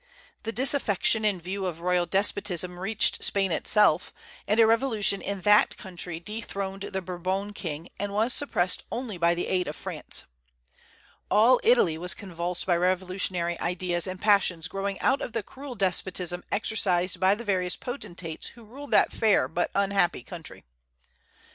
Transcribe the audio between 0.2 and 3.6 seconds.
The disaffection in view of royal despotism reached Spain